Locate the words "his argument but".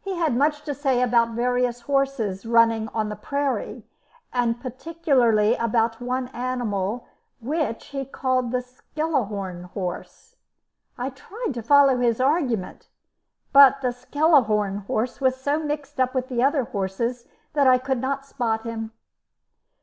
11.98-13.82